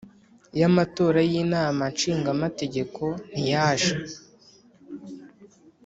y 0.59 0.63
Amatora 0.69 1.19
y 1.29 1.33
inama 1.43 1.83
nshingamategeko 1.93 3.03
ntiyaje 3.29 3.93